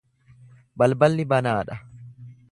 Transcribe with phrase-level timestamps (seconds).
[0.81, 1.77] Balballi banaa dha.